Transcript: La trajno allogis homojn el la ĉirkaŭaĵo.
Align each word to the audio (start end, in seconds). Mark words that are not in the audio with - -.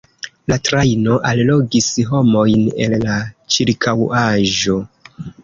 La 0.51 0.55
trajno 0.69 1.17
allogis 1.31 1.89
homojn 2.13 2.65
el 2.87 2.97
la 3.05 3.19
ĉirkaŭaĵo. 3.59 4.81